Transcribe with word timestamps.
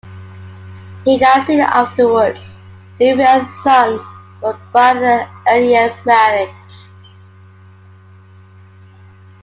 He 1.05 1.19
died 1.19 1.45
soon 1.45 1.59
afterwards, 1.59 2.49
leaving 2.99 3.23
a 3.23 3.45
son, 3.61 4.03
but 4.41 4.57
by 4.73 4.93
an 4.93 5.29
earlier 5.47 5.95
marriage. 6.03 6.87